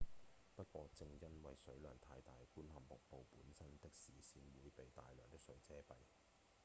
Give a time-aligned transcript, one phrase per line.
[0.55, 5.95] 不過正因為水量太大觀看瀑布本身的視線會被大量的水遮蔽！